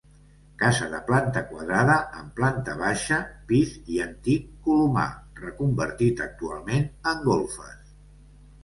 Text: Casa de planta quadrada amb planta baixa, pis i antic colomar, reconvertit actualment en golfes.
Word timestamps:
Casa 0.59 0.85
de 0.93 1.01
planta 1.09 1.43
quadrada 1.49 1.97
amb 2.21 2.31
planta 2.39 2.75
baixa, 2.79 3.19
pis 3.53 3.77
i 3.97 4.03
antic 4.07 4.49
colomar, 4.71 5.07
reconvertit 5.45 6.27
actualment 6.31 6.91
en 7.15 7.25
golfes. 7.33 7.97